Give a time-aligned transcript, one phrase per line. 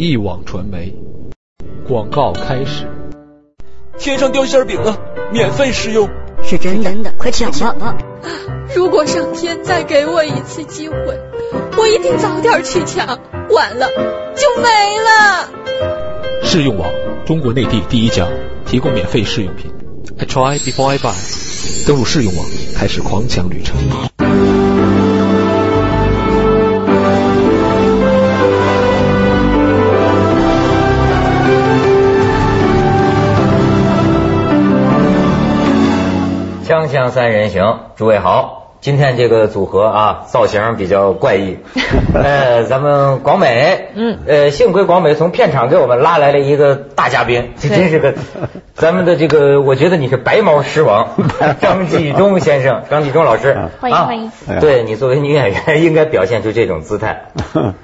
[0.00, 0.94] 一网传媒
[1.84, 2.86] 广告开始。
[3.98, 4.96] 天上掉馅饼了，
[5.32, 6.08] 免费试用。
[6.44, 7.50] 是真的，快抢
[7.80, 7.96] 吧！
[8.76, 10.96] 如果上天再给我一次机会，
[11.76, 13.18] 我一定早点去抢。
[13.50, 13.88] 晚了
[14.36, 15.50] 就没了。
[16.44, 16.88] 试用网，
[17.26, 18.28] 中国内地第一家
[18.64, 19.72] 提供免费试用品。
[20.16, 21.88] I try before I buy。
[21.88, 23.74] 登录试用网，开始狂抢旅程。
[36.88, 41.58] 锵锵三人行，诸位好，今天这个组合啊，造型比较怪异。
[42.14, 48.14] 呃，咱们广美，嗯，呃，幸亏广美从片场给我们拉来了一个大嘉宾，这真是个，
[48.74, 51.08] 咱们的这个，我觉得你是白毛狮王
[51.60, 54.30] 张纪中先生，张纪中老师，欢迎欢迎。
[54.60, 57.26] 对你作为女演员，应该表现出这种姿态。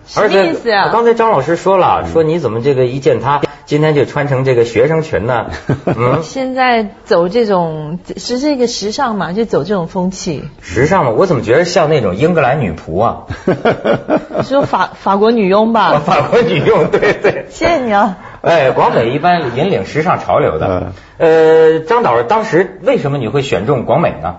[0.07, 0.89] 什么意思啊？
[0.91, 3.43] 刚才张老师说了，说你怎么这个一见他。
[3.67, 5.47] 今天就穿成这个学生裙呢？
[5.87, 10.45] 嗯，现在走这种是这个时尚嘛，就走这种风气。
[10.61, 13.23] 时尚嘛，我怎么觉得像那种英格兰女仆啊？
[14.45, 15.99] 说法法国女佣吧？
[16.05, 17.47] 法国女佣，对对。
[17.51, 18.19] 谢谢你啊。
[18.43, 20.93] 哎，广美一般引领时尚潮流的。
[21.17, 24.37] 呃，张导，当时为什么你会选中广美呢？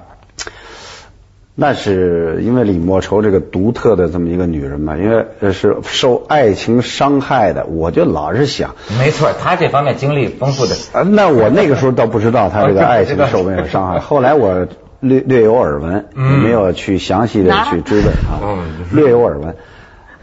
[1.57, 10.75] 那是因为李莫愁这个独特的这么一个女人嘛，因为是受爱情伤害的，我就老是想，没错，她这方面经历丰富的。
[10.91, 14.67] 啊，那我那个时候倒不知道她这个 爱情受没有伤害，后来我
[14.99, 18.59] 略略有耳闻，没有去详细的去追问啊，
[18.91, 19.55] 略有耳闻。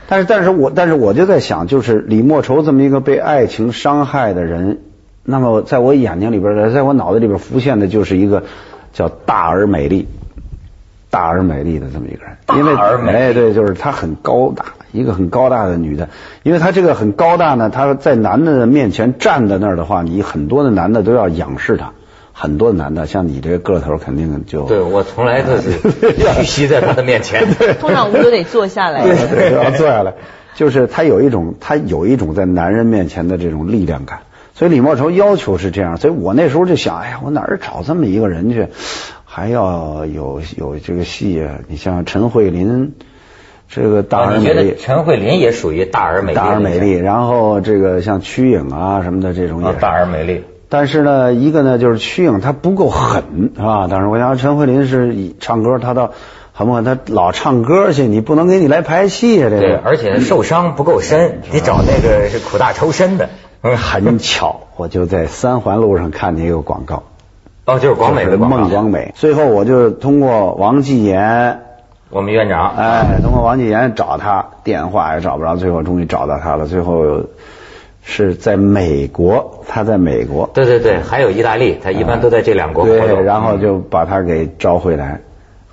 [0.08, 4.80] 但是，但是我，但是我就在想，就是李莫愁这么一个被爱情伤害的人，
[5.24, 8.42] 那么在我眼睛里边，在我脑子里边浮现的就是一个
[8.92, 10.08] 叫大而美丽。
[11.12, 12.74] 大而美丽的这么一个人，因为
[13.12, 16.08] 哎对，就是她很高大，一个很高大的女的，
[16.42, 21.92] 因为她这个很高大呢，她在男的面前站在那儿的话，你很多的男的都要仰视她，
[22.32, 25.72] 很多男的像你这个头肯定就对我从来都是
[26.16, 27.46] 屈膝在她的面前，
[27.78, 30.14] 通常我们都得坐下来，对，要坐下来，
[30.54, 34.20] 就是她有一种她有一种在男人面前的这种力量感，
[34.54, 38.68] 所以李莫愁要求是这样，所以我那时候就想，哎呀，我哪儿找这么一个人去？
[39.34, 41.60] 还要有有这个戏啊！
[41.66, 42.92] 你像陈慧琳，
[43.66, 44.76] 这个大而美丽。
[44.78, 46.36] 陈慧琳也属于大而美丽。
[46.36, 50.44] 大而美丽，然后这个像瞿颖啊什么的这种也大而美丽。
[50.68, 53.86] 但是呢，一个呢就是瞿颖她不够狠是吧？
[53.88, 56.12] 当时我想陈慧琳是唱歌，她倒
[56.52, 59.48] 很不，她老唱歌去，你不能给你来排戏啊！
[59.48, 59.80] 这个。
[59.82, 63.30] 而且受伤不够深，你找那个是苦大仇深的。
[63.62, 67.04] 很巧，我就在三环路上看见一个广告。
[67.64, 69.12] 哦，就是广美的孟广美。
[69.14, 71.60] 最后我就通过王继炎，
[72.10, 76.66] 我们院长，哎，通过王继炎找他，电话也找不着，最后终于找到他了。
[76.66, 77.24] 最后
[78.02, 80.50] 是在美国，他在美国。
[80.52, 85.20] 对对对，还有意大利，他一般都在这两国对，然后就把他给招回来。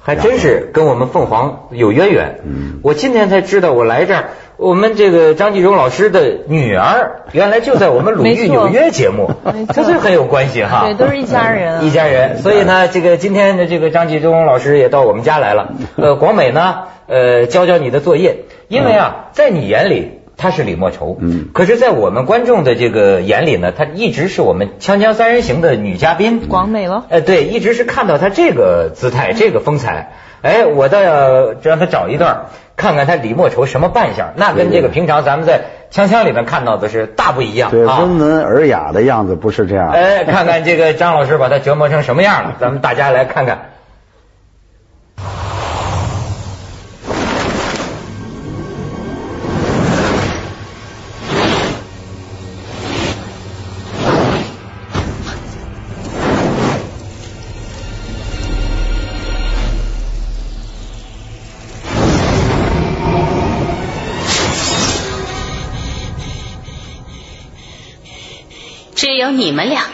[0.02, 2.40] 还真是跟我们凤凰有渊源。
[2.46, 2.80] 嗯。
[2.84, 4.30] 我今天才知道，我来这儿。
[4.60, 9.32] 我们这个张纪中老师的女儿， 原来就在我们鲁豫纽约节目，
[9.74, 10.84] 这是很有关系哈。
[10.84, 11.84] 对，都是一家人。
[11.88, 15.74] 一家人，所以呢，这个今天的这个张纪中老师也到我们家来了。
[15.96, 26.42] 呃，广美呢，呃，教教你的作业，因为啊，在你眼里她是李莫愁，嗯，可是，在我们观众的这个眼里呢，她一直是我们锵锵三人行的女嘉宾。
[26.50, 27.06] 广美了。
[27.08, 30.12] 呃，对，一直是看到她这个姿态，这个风采。
[30.42, 32.46] 哎，我倒要让他找一段，
[32.76, 35.62] 看看他李莫愁什么扮相，那跟这个平常咱们在
[35.92, 37.72] 锵锵里面看到的是大不一样。
[37.72, 39.90] 对，温文尔雅的样子不是这样。
[39.90, 43.72] 哎，看看这个张老师把他折磨成什么样了，咱们大家来看看。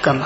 [0.06, 0.26] 你们两个吗？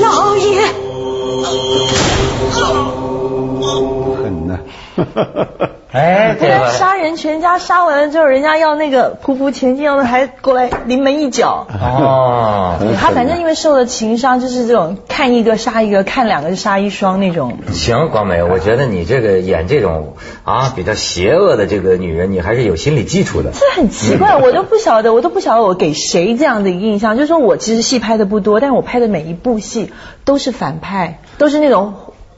[0.00, 0.62] 老爷，
[4.22, 4.58] 狠呐！
[5.92, 6.36] 哎，
[6.78, 11.66] 杀人全家杀完了之后，人家要那个匍匐前进，要还过来临门一脚。
[11.68, 17.58] 哦，他反正因为受了情伤，就是这种看一个杀一个，看两个就杀一双那种。
[17.72, 20.14] 行，广美，我觉得你这个演这种
[20.44, 23.50] 啊比较邪恶的这个女人，你还是有心理基础的。
[23.50, 29.92] 这很奇怪，我都不晓得，我都不晓得我给谁这样的一个印象，就是说我其实戏拍的不多，但是我拍的每一部戏
[30.24, 31.94] 都是反派，都是那种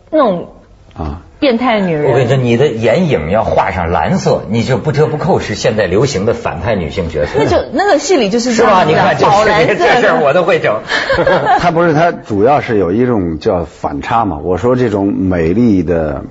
[0.09, 0.49] 那种
[0.95, 1.21] 啊。
[1.43, 7.33] 变态女人，我跟你说，你的眼影要画上蓝色，你就不折不扣是现在流行的反派女性角色。
[7.37, 8.85] 那就那个戏里就是是吧？
[8.87, 10.81] 你看，就是这事我都会整。
[11.59, 14.39] 他不是他，主要是有一种叫反差嘛。
[14.39, 16.23] 我说这种美丽的、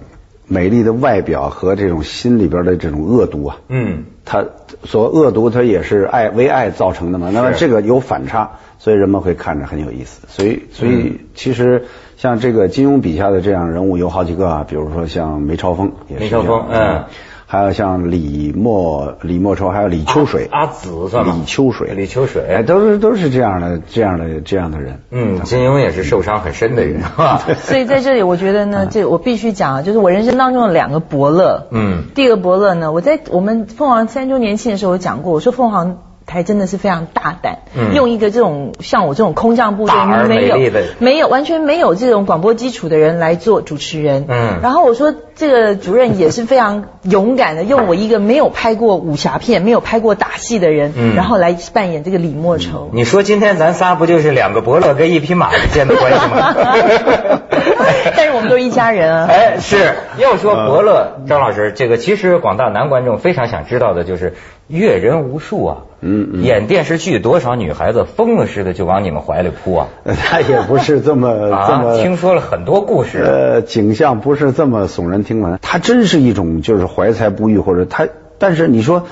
[0.52, 4.46] 美丽的外表和这种心里边的这种恶毒啊，嗯，他
[4.84, 7.30] 所恶毒，他也是爱为爱造成的嘛。
[7.32, 10.28] 那么这个有反差，所以人们会看着很有意思。
[10.28, 11.86] 所以，所以其实。
[12.18, 17.06] 像这个金庸笔下的这样人物有好几个啊，比如说像梅超风，梅超风，嗯，
[17.52, 25.02] 还有像李莫李莫愁，还有李秋水，阿紫算李秋水，李秋水，哎，都是都是这样的这样的这样的人。
[25.12, 27.02] 嗯，金庸也是受伤很深的人，
[27.60, 31.68] 所以在这里，我觉得呢，这我必须讲啊，就是我人生当中的两个伯乐。
[31.72, 35.98] 嗯，第一个伯乐呢，我在我们凤凰三周年庆的时候我讲过，我说凤凰。
[36.32, 37.60] 台真的是非常大胆，
[37.94, 39.96] 用一个这种像我这种空降部队
[40.28, 40.58] 没有
[41.00, 44.26] 没有完全没有这种广播基础的人来做主持人。
[44.30, 52.90] 嗯，然后我说这个主任也是非常勇敢的， 用我一个没有拍过武侠片、没有拍过打戏的人，然后来扮演这个李莫愁。
[52.94, 57.42] 你说今天咱仨不就是两个伯乐跟一匹马之间的关系吗？
[58.16, 59.28] 但是我们都是一家人啊。
[59.30, 64.34] 哎，是要说伯乐，张老师，这个其实广大男观众非常想知道的就是
[64.68, 65.78] 阅人无数啊。
[66.02, 69.88] 嗯，演电视剧多少女孩子疯了似的就往你们怀里扑啊！
[70.04, 71.30] 他也不是这么
[71.68, 75.60] 这么听说了很多故事，呃，景象不是这么耸人听闻。
[75.62, 78.08] 他真是一种就是怀才不遇，或者他，
[78.40, 79.06] 但是你说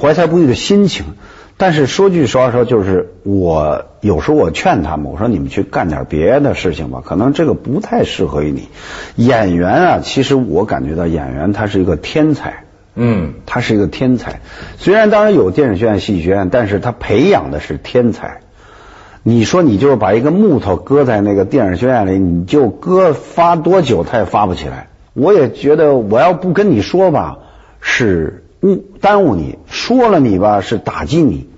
[0.00, 1.04] 怀才不遇的心情。
[1.60, 8.68] 但是说句实话说，就是我有时候我劝他们，我说你们去干点别的事情吧，可能这个不太适合于你。
[9.16, 12.64] 演员啊，其实我感觉到演员他是一个天才。
[12.94, 14.40] 嗯，他是一个天才，
[14.78, 18.40] 虽然当然有电影学院、戏剧学院，但是他培养的是天才。
[19.22, 24.88] 你说你就是把一个木头搁在那个电影学院里，你就搁发多久，他也发不起来。
[25.12, 27.40] 我也觉得我要不跟你说吧，
[27.82, 31.49] 是误耽误你；说了你吧，是打击你。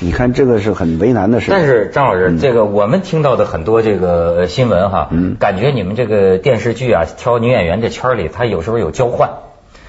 [0.00, 1.50] 你看这个是很为难的事。
[1.50, 9.30] 但是张老师，这个我们听到的很多这个新闻哈，感觉你们这个电视剧啊，挑女演员这圈里，他有时候有交换。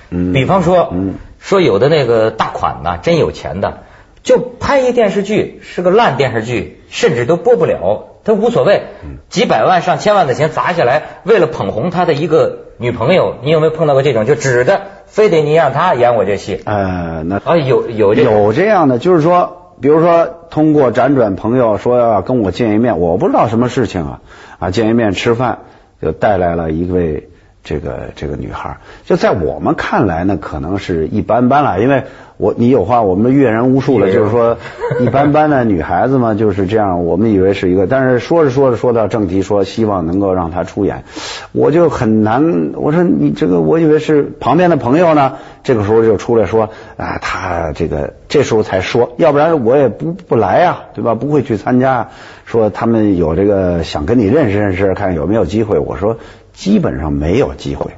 [0.09, 3.79] 嗯，比方说，嗯，说有的那个大款呐，真有钱的，
[4.23, 8.83] 就拍一电视剧是个烂电视剧，甚至都播不了，他无所谓，
[9.29, 14.25] 几百万上千万的钱砸下来，为了捧红他的一个女朋友，你有没有碰到过这种？
[14.25, 16.61] 就指着非得你让他演我这戏？
[16.63, 24.21] 呃，那啊有有有这样的，就是说，比如说通过辗转朋友说要跟我见一面，我不知道什么事情啊
[24.59, 25.59] 啊见一面吃饭，
[26.01, 27.29] 就带来了一位。
[27.67, 31.81] 这个这个女孩，就在我们看来呢，可能是一般般了。
[31.81, 32.03] 因为
[32.37, 34.57] 我你有话，我们阅人无数了，就是说
[35.01, 37.03] 一般般的女孩子嘛，就是这样。
[37.05, 41.03] 我们以为是一个，但是说着说着说到正题，说希望能够让她出演，
[41.51, 42.71] 我就很难。
[42.75, 45.33] 我说你这个，我以为是旁边的朋友呢。
[45.63, 51.13] 这个时候就出来说啊，他这个这时候才说，要不然我也不不来呀，对吧？
[51.13, 52.07] 不会去参加。
[52.45, 55.77] 说他们有这个想跟你认识认识，看有没有机会。
[55.77, 56.15] 我说。
[56.57, 57.91] 基本上没有机会，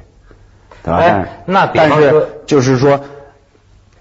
[0.84, 1.26] 对吧？
[1.46, 3.00] 那但是就是说，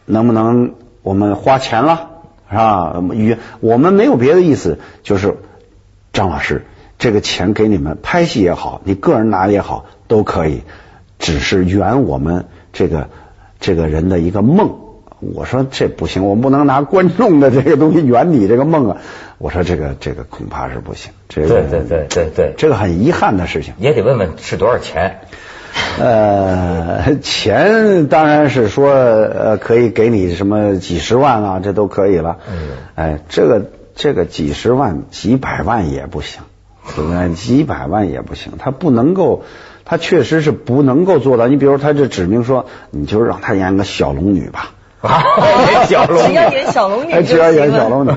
[0.06, 2.10] 能不能我们花钱了，
[2.50, 3.02] 是吧？
[3.14, 5.38] 与我们没有别的意思，就是
[6.12, 6.66] 张老师，
[6.98, 10.64] 这个钱给你们拍戏也好，你个人拿也好，都可以，
[11.20, 13.10] 只是圆我们这个
[13.62, 14.89] 这个人的一个梦。
[15.20, 18.98] 我说这不行，我不能拿观众的这个东西圆你这个梦啊。
[19.38, 23.74] 我说这个这个恐怕是不行，这个对对对对对，这个很遗憾的事情。
[23.78, 25.22] 也得问问是多少钱？
[26.00, 32.38] 呃，钱当然是说呃可以给你什么几十万啊，这都可以了。
[32.52, 32.70] 嗯。
[32.96, 36.42] 哎，这个这个几十万几百万也不行，
[36.96, 37.34] 对不对？
[37.34, 39.44] 几百万也不行，他不能够，
[39.86, 41.48] 他确实是不能够做到。
[41.48, 44.72] 你比如他这指明说，你就让他演个小龙女吧。
[45.08, 45.24] 啊，
[45.88, 48.12] 小龙，只要演小龙女只要演小龙女，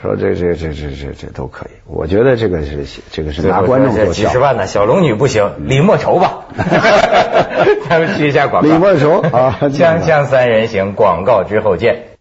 [0.00, 1.70] 说这这这这这这都可以。
[1.86, 6.44] 我觉得这个是这个是拿观众做几十万呢小龙女不行，李莫愁吧。
[7.88, 8.68] 咱们去一下广告。
[8.68, 12.17] 李莫愁啊，锵 锵三人行，广告之后见。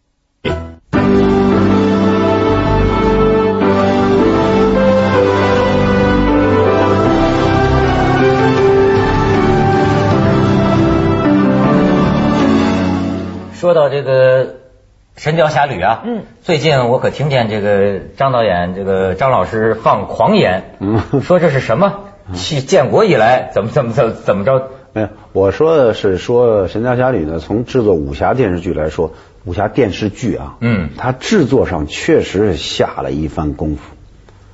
[13.67, 14.45] 说到这个
[15.17, 22.05] 《神雕侠侣》啊，嗯，最近我可听见这个张导演这个张老师放狂言，嗯，说这是什么？
[22.33, 24.69] 去建国以来怎么怎么怎怎么着？
[24.93, 29.11] 没有，我说的是说《神雕侠侣》呢，从制作武侠电视剧来说，
[29.43, 33.96] 武侠电视剧啊，嗯，它制作上确实是下了一番功夫。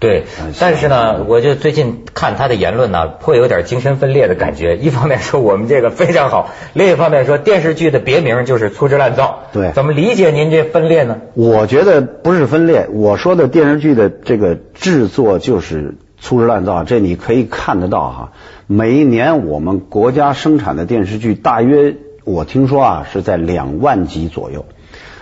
[0.04, 0.26] 对，
[0.60, 4.76] 但是呢，我就最近看他的言论呢，颇有点精神分裂的感觉。
[4.84, 9.44] 一方面说我们这个非常好， 另一方面说电视剧的别名就是粗制滥造。
[9.54, 11.20] 对，怎么理解您这分裂呢？
[11.36, 18.32] 我觉得不是分裂，我说的电视剧的这个制作就是粗制滥造，这你可以看得到哈。
[18.68, 21.96] 每一年我们国家生产的电视剧大约，
[22.26, 24.66] 我听说啊是在两万集左右。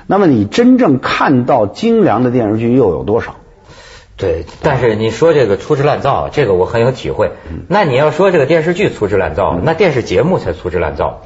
[0.07, 3.35] 那么你真正看到精良的电视剧又有多少？
[4.21, 7.31] 对，但是你说这个粗制滥造，这个我很有体会。
[7.67, 11.23] 那你要说这个电视剧粗制滥造，那电视节目才粗制滥造。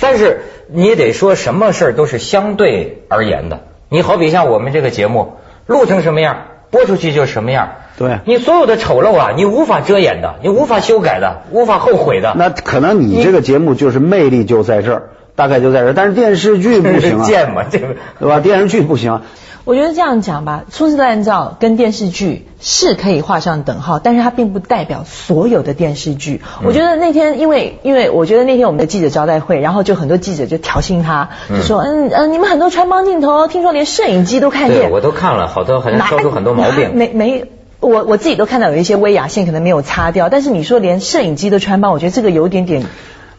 [0.00, 3.60] 但是你得说什么事儿都是相对而言的。
[3.90, 5.34] 你好比像我们这个节目
[5.66, 7.68] 录成什么样，播出去就是什么样。
[7.98, 12.34] 对，你所有的丑陋啊，你无法遮掩的，你无法修改的，无法后悔的。
[12.36, 15.94] 那可能你这个节目就是魅力就在这儿，大概就在这儿。
[15.94, 18.40] 但是电视剧不行啊， 贱嘛，这个对吧？
[18.40, 19.20] 电视剧不行。
[19.64, 26.40] 我觉得这样讲吧，粗制滥造跟电视剧是可以画上等号，但是它并不代表所有的电视剧。
[26.64, 34.90] 我觉得那天，因为因为我觉得那天我们的记者招待会，然后就很多记者就挑衅他，就说嗯嗯，你们很多穿帮镜头，听说连摄影机都看见。
[34.90, 36.96] 我都看了，好多好像挑出很多毛病。
[36.96, 37.44] 没没，
[37.80, 42.86] 我我自己都看到有一些微哑线可能没有擦掉，但是你说连摄影机都穿帮，我觉得这个有点点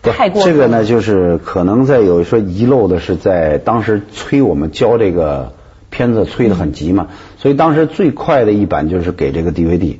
[0.03, 0.43] 太过。
[0.43, 5.53] 这个呢，就是可能在有说遗漏的是在当时催我们交这个。
[5.91, 7.07] 片子催得很急嘛，
[7.39, 9.97] 所以当时最快的一版就是给这个 DVD，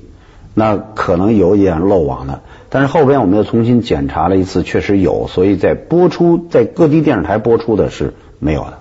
[0.53, 8.77] 那可能有一点漏网的，但是后边我们又重新检查了一次，确实有，所以在播出在各地电视台播出的是没有的。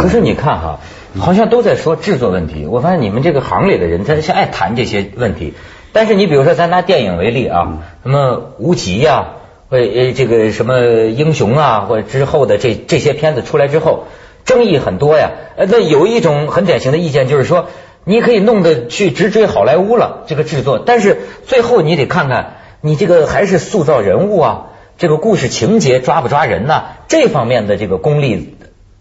[0.00, 0.78] 可是你看哈，
[1.18, 5.54] 好像都在说制作问题，我发现你们这个行里的人，他是爱谈这些问题。
[5.92, 9.30] 但是你比如说咱拿电影为例啊，什么无极呀，
[9.68, 14.04] 或呃这个什么英雄啊，或者之后的这这些片子出来之后。
[14.44, 17.66] 争议很多呀，呃，那有一种很典型的意见就是说，
[18.04, 26.84] 你可以弄得去直追好莱坞了这个制作，但是最后你得看看你这个还是塑造人物啊，这个故事情节抓不抓人呢？
[27.08, 28.56] 这方面的这个功力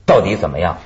[0.06, 0.80] 到底怎么样？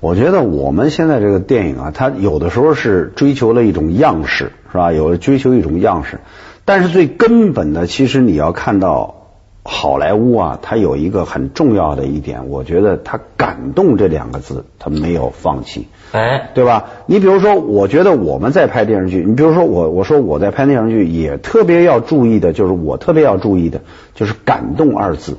[0.00, 4.92] 我觉得我们现在这个电影啊，它有的时候是追求了一种样式，是吧？
[4.94, 6.20] 有追求一种样式，
[6.64, 9.16] 但是最根本的，其实你要看到。
[9.62, 16.86] 好莱坞啊，它有一个很重要的一点，我觉得它感动这两个字，它没有放弃，哎，对吧？
[17.04, 23.82] 你比如说，我觉得我们在拍电视剧，你比如说我，我说我在拍电视剧，也特别要注意的，就是我特别要注意的，
[24.14, 25.36] 就是感动二字，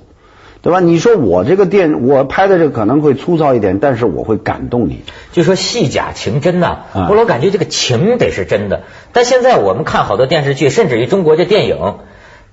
[0.61, 0.79] 对吧？
[0.79, 5.01] 你说我这个电，我拍的这个可能会粗糙一点，但是我会感动你。
[5.31, 8.83] 就说戏假情真呐，我老感觉这个情得是真的。
[9.11, 11.95] 但现在我们看好多电视剧，甚至于中国这电影。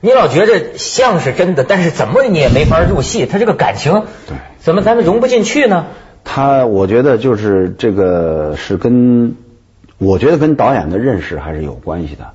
[0.00, 5.86] 你老觉着像是真的，但是怎么你也没法入戏，他这个感情，对，怎么咱们融不进去呢？
[6.24, 9.34] 他我觉得就是这个是跟，
[9.98, 12.28] 我觉得跟导演的认识还是有关系的，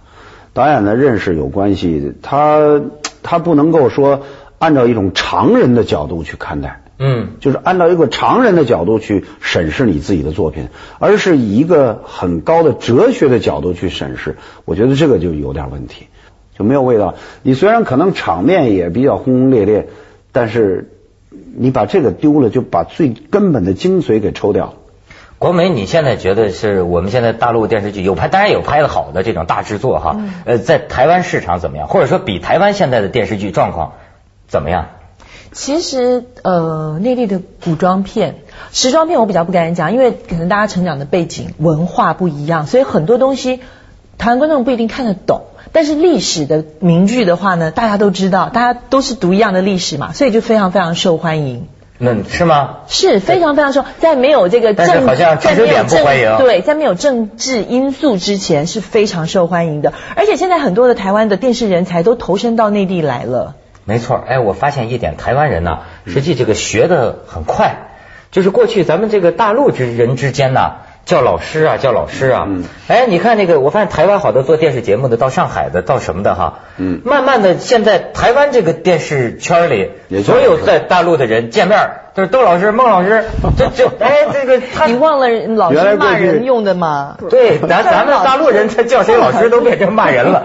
[0.52, 2.82] 导演的认识有关系，他
[3.22, 4.24] 他不能够说
[4.64, 16.08] 按照一种常人的角度去看待，嗯，就是按照一个常人的角度去审视你自己的作品，而是以一个很高的哲学的角度去审视，我觉得这个就有点问题。
[16.58, 17.16] 就没有味道。
[17.42, 19.88] 你虽然可能场面也比较轰轰烈烈，
[20.32, 20.92] 但是
[21.58, 24.76] 你把这个丢了，就把最根本的精髓给抽掉。
[25.40, 30.18] 国美，你现在觉得是我们现在大陆电视剧有拍，当然有拍的好的这种大制作哈。
[30.46, 31.88] 呃，在台湾市场怎么样？
[31.88, 33.94] 或者说比台湾现在的电视剧状况
[34.54, 34.86] 怎么样？
[35.52, 38.36] 其实呃，内地的古装片、
[38.72, 43.62] 时装片我比较不敢讲，因为可能大家成长的背景文化不一样，所以很多东西
[44.20, 45.42] 台湾观众不一定看得懂。
[45.72, 51.68] 但是历史的名句的话呢，大家都知道，大家都是读一样的历史嘛，所以就非常非常受欢迎。
[51.98, 52.82] 嗯，是吗？
[52.88, 56.06] 是非常非常受，在没有这个政，好像在没有政
[56.38, 59.94] 对，在没有政治因素之前是非常受欢迎的。
[60.16, 63.56] 而且现在很多的台湾的电视人才都投身到内地来了。
[63.86, 67.90] 没错，哎，我发现一点，台湾人呢，实际这个学的很快，
[68.32, 70.76] 就是过去咱们这个大陆之人之间呢。
[71.06, 72.48] 叫老师啊，叫老师啊！
[72.88, 76.60] 哎，你看那个，我发现台湾好多做电视节目的，到上海的，到什么的哈。
[76.78, 77.02] 嗯。
[77.04, 79.92] 慢慢的，现在台湾这个电视圈里，
[80.24, 83.26] 所有在大陆的人见面都是窦老师、孟老师，
[83.58, 87.18] 这这哎这个你忘了老师骂人用的吗？
[87.30, 90.44] 对， 咱咱们大陆人他叫谁老师都变成骂人了。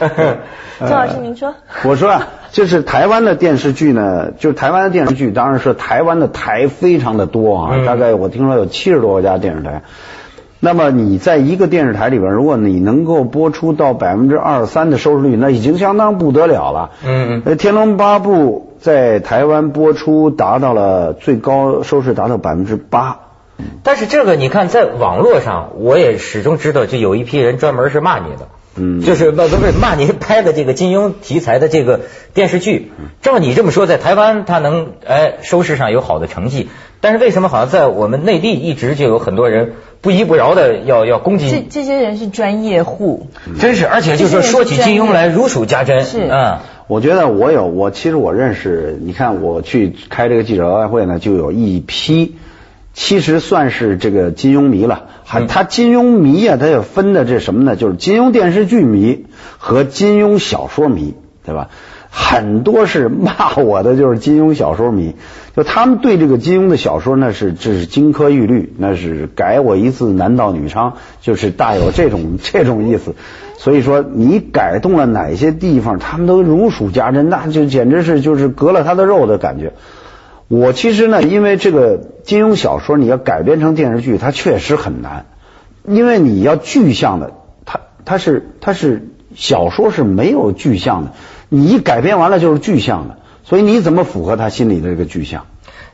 [0.80, 1.54] 周老师您说？
[1.84, 9.82] 我说啊，就是台湾的电视剧呢，就是台湾的电视剧，当然是台湾的台非常的多啊，大概我听说有七十多家电视台。
[10.60, 16.90] 那么你在一个电视台里边，如果你能够播出到百分之二三的收视率，那已经相当不得了了。
[17.04, 17.54] 嗯嗯。
[17.56, 23.18] 《天龙八部》在台湾播出达到了最高收视达到百分之八。
[23.82, 28.46] 但是这个你看，在网络上，我也始终知道，就有一批人专门是骂你的。
[28.76, 29.02] 嗯。
[29.02, 32.00] 就是不不是骂你拍的这个金庸题材的这个
[32.34, 32.92] 电视剧。
[33.20, 36.68] 照你这么说，在台湾他能哎收视上有好的成绩，
[37.00, 39.72] 但是为什么好像在我们内地一直就有很多人？
[40.00, 43.28] 不依不饶的要要攻击这这些人是专业户，
[43.60, 46.04] 真是，而且就是说说起金庸来如数家珍。
[46.04, 52.34] 是，嗯，我觉得我有我其实我认识，你看我去开这个记者招待会呢，就有一批，
[52.92, 55.04] 其实算是这个金庸迷了。
[55.24, 57.76] 还他金庸迷啊，他也分的这什么呢？
[57.76, 59.26] 就是金庸电视剧迷
[59.58, 61.68] 和金庸小说迷，对吧？
[62.14, 65.14] 很多是骂我的，就是金庸小说迷，
[65.56, 73.14] 就他们对这个金庸的小说，那是这是金科玉律，那是改我一字男盗女娼，就是大有这种 这种意思。
[73.56, 79.72] 所以说你改动了哪些地方，他们都如数家珍，那就简直是就是割了他的肉的感觉。
[80.48, 85.26] 我其实呢，因为这个金庸小说你要改编成电视剧，它确实很难，
[85.86, 87.32] 因为你要具象的，
[87.64, 91.12] 它它是它是小说是没有具象的。
[91.48, 95.46] 你一改编完了就是具象的，所以你怎么符合他心里的这个具象？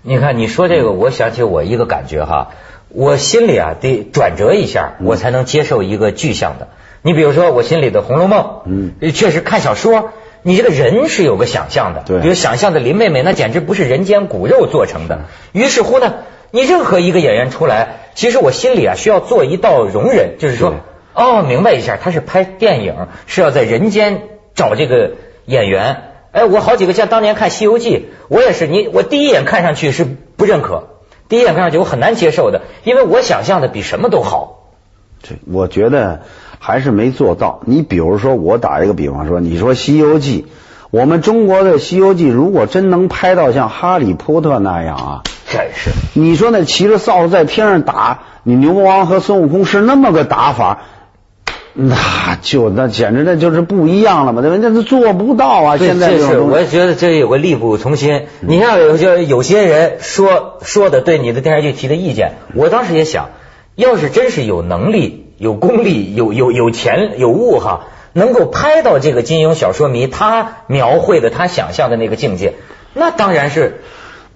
[0.02, 2.50] 你看你说这个，我想起我一个感觉哈，
[2.88, 6.68] 我心里啊得转折一下，我才能接受一个具象的。
[7.02, 10.11] 你比如说我心里的《红楼梦》，嗯，确实看小说，
[10.42, 15.21] 你这个人是有个想象的，对，比如想象的林妹妹，那简直不是人间骨肉做成的。
[15.52, 16.14] 于是乎呢，
[16.50, 20.75] 你任何一个演员出来，其实我心里啊需要做一道容忍，就是说，
[21.14, 22.95] 哦，明白一下，他是拍电影，
[23.26, 24.23] 是要在人间
[24.54, 25.12] 找这个。
[25.49, 27.97] 演员，哎，我好几个像当年看《西游记》，
[28.28, 30.88] 我也是，你我第一眼看上去是不认可，
[31.30, 34.68] 第一眼看上去我很难接受的，因为我想象的比什么都好。
[35.22, 36.20] 这，我觉得
[36.59, 37.61] 还是没做到。
[37.64, 40.47] 你比如说，我打一个比方说，你说《西游记》，
[40.90, 50.81] 我们中国的《西游记》如果真能拍到像《哈利波特》那样啊，真是，你说那骑着扫帚在天上打，你牛魔王和孙悟空是那么个打法。
[51.81, 54.57] 那就那简直那就是不一样了嘛，对吧？
[54.61, 55.77] 那都做不到啊！
[55.77, 58.23] 现在这是，我也觉得这有个力不从心。
[58.40, 63.29] 你看，有些有些人说说的对你的电视剧提的意见，我当时也想，
[63.77, 72.55] 要是真是有能力、有功力、有有有钱有物哈，能够拍到这个金庸小说迷他描绘的他想象的那个境界，
[72.92, 73.81] 那当然是。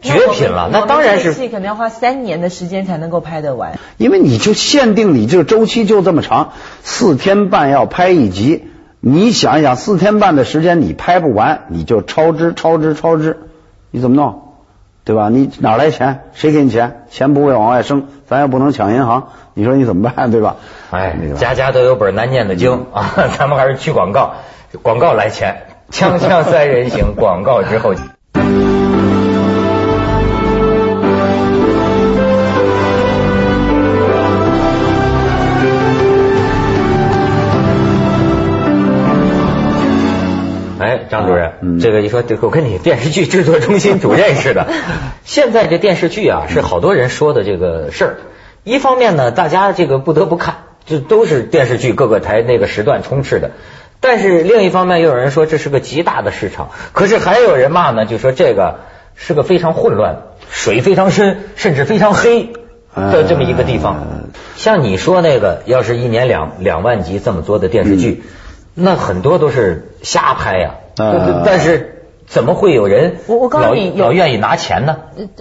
[0.05, 8.65] 绝品了，那当然是戏可能要花三年的时间才能够拍得完，因为你就限定你这个周期就这么长，四天半要拍一集，
[8.99, 13.47] 你想一想四天半的时间你拍不完，你就超支超支超支，
[13.93, 14.43] 你怎么弄？
[15.05, 15.29] 对吧？
[15.29, 16.23] 你哪来钱？
[16.33, 17.05] 谁给你钱？
[17.09, 20.33] 钱不会往外生，咱又不能抢银行，你说你怎么办？
[20.33, 20.57] 对吧？
[20.92, 24.35] 哎，家家都有本难念的经啊， 咱们还是去广告，
[24.83, 27.94] 广告来钱， 锵锵三人行， 广告之后。
[41.09, 44.66] 张主任，这个一说，我跟你电视剧制作中心主任似的。
[45.24, 48.16] 现在这电视剧啊，是好多人说的这个事儿。
[48.64, 53.53] 一方面呢，大家这个不得不看，就都是电视剧各个台那个时段充斥的。
[54.01, 56.71] 但是另一方面，又有人说这是个极大的市场。
[56.92, 58.81] 可是还有人骂呢，就说这个
[59.14, 62.53] 是个非常混乱、水非常深，甚至非常黑
[62.97, 64.25] 的这么一个地方。
[64.57, 68.25] 像你说那个，要是一年两两万集这么多的电视剧，
[68.75, 70.75] 那很多都是瞎拍呀。
[70.97, 71.91] 但是
[72.33, 74.97] 怎么会有人我我告诉你有愿意拿钱呢？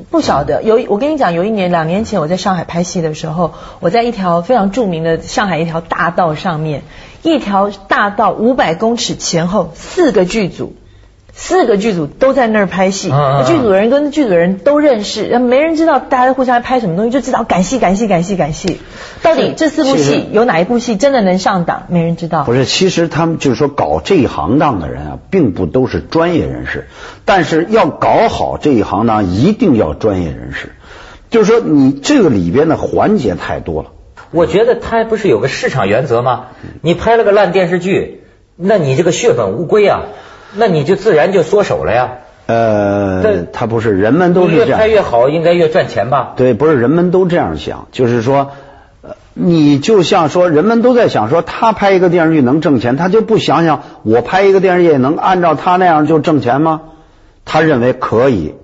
[0.09, 6.83] 不晓得有我跟你讲，有一年两年前我在上海拍戏的时候，我在一条非常著名的上海一条大道上面，
[7.23, 10.75] 一条大道五百公尺前后四个剧组。
[11.33, 13.09] 四个剧组都在那儿拍戏，
[13.45, 18.79] 剧组人跟剧组人都认识，没人知道大家互相拍什么东西，就知道赶戏赶戏赶戏赶戏。
[19.23, 21.83] 到底这四部戏有哪一部戏真的能上档？
[21.87, 22.43] 没人知道。
[22.43, 26.87] 不是，其实他们就是说搞这一行当的人啊，并不都是专业人士，
[27.23, 30.73] 但是要搞好这一行当，一定要专业人士。
[31.29, 33.91] 就是说，你这个里边的环节太多了。
[34.31, 36.47] 我觉得他不是有个市场原则吗？
[36.81, 38.23] 你拍了个烂电视剧，
[38.57, 40.01] 那你这个血本无归啊。
[40.55, 42.11] 那你就自然就缩手了呀。
[42.47, 44.67] 呃，他不是，人们都是这样。
[44.67, 46.33] 越拍越好，应该越赚钱吧？
[46.35, 48.51] 对，不是，人们都这样想，就是说，
[49.01, 56.81] 呃你就像说，人们都在想说，他拍一个电视剧能挣钱，他就不想想我拍一个电视剧能按照他那样就挣钱吗？
[57.45, 58.55] 他认为可以，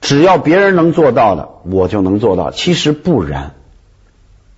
[0.00, 2.50] 只要别人能做到的，我就能做到。
[2.50, 3.50] 其实不然，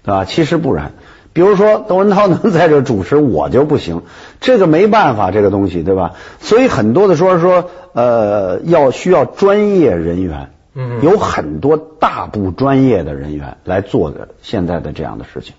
[0.05, 0.25] 对吧？
[0.25, 0.93] 其实不然。
[1.37, 4.05] 比如说，窦文涛能在这主持，我就不行，
[4.41, 6.13] 这个没办法，这个东西，对吧？
[6.41, 15.53] 所以很多的说说，呃，要需要专业人员，嗯，有很多大不专业的人员来做的现在的这样的事情。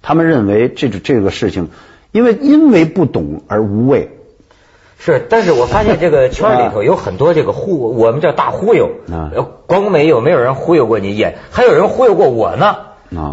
[0.00, 1.68] 他们认为这这个事情，
[2.12, 4.16] 因为因为不懂而无畏。
[4.98, 8.88] 是，但是我发现这个圈里头有很多这个忽，我们叫大忽悠。
[9.12, 9.30] 啊，
[9.66, 11.14] 广美有没有人忽悠过你？
[11.14, 12.76] 也还有人忽悠过我呢。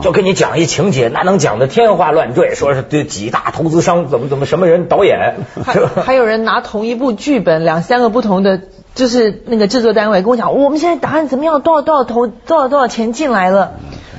[0.01, 8.59] 就跟你讲一情节，那能讲的天花乱坠，说是对几大投资商怎么怎么什么人导演，还还有人拿同一部剧本，两三个不同的
[8.95, 13.73] 就是那个制作单位跟我讲，我们现在答案怎么样，多少多少投多少多少钱进来了，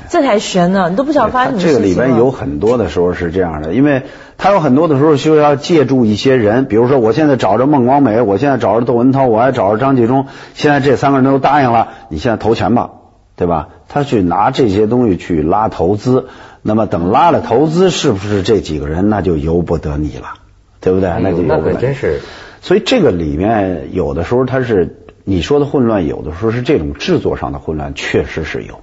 [0.09, 4.05] 这才悬呢，你都不晓得发生什么这个里边有很多的时候是这样的，因为
[4.37, 12.91] 他有很多的时候需要借助一些人，比如说我现在找着孟广美，我现在找着窦文涛，我还找着张纪中，现在这三个人都答应了，你现在投钱吧。
[13.39, 13.69] 对吧？
[13.89, 16.27] 他去拿这些东西去拉投资，
[16.61, 20.35] 那么等拉了投资，是不是这几个人那就由不得你了？
[20.81, 21.09] 对不对？
[21.23, 21.75] 那就由不得。
[21.75, 22.21] 真是。
[22.61, 28.81] 所以这个里面有的时候他是你说的混乱，有的时候是这种制作上的混乱，确实是有。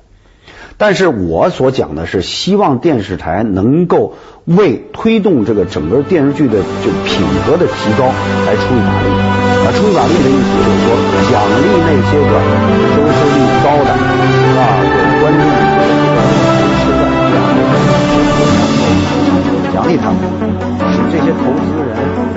[0.77, 4.13] 但是我所讲的是，希望电视台能够
[4.45, 8.05] 为推动这个整个电视剧的就品格的提高
[8.45, 9.07] 来出一把力。
[9.65, 10.87] 啊，出一把力的意思就是说，
[11.31, 12.31] 奖励那些个
[12.95, 14.44] 收视率高的
[19.95, 21.94] 这个这样的奖励他们，使这些投资人。